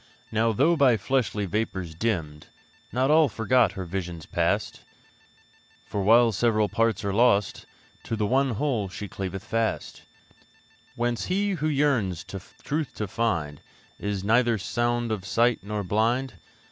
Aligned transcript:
Now, 0.31 0.51
though 0.51 0.75
by 0.75 0.97
fleshly 0.97 1.45
vapours 1.45 1.93
dimmed, 1.93 2.47
Not 2.91 3.11
all 3.11 3.29
forgot 3.29 3.73
her 3.73 3.85
visions 3.85 4.25
past; 4.25 4.81
For 5.85 6.01
while 6.01 6.29
the 6.31 6.33
several 6.33 6.67
parts 6.69 7.05
are 7.05 7.13
lost, 7.13 7.67
To 8.05 8.15
the 8.15 8.25
one 8.25 8.49
whole 8.55 8.89
she 8.89 9.07
cleaveth 9.07 9.43
fast; 9.43 10.01
Whence 10.95 11.25
he 11.25 11.51
who 11.51 11.67
yearns 11.67 12.23
the 12.23 12.41
truth 12.63 12.95
to 12.95 13.07
find 13.07 13.61
Is 13.99 14.23
neither 14.23 14.57
sound 14.57 15.11
of 15.11 15.23
sight 15.23 15.59
nor 15.61 15.83
blind. 15.83 16.33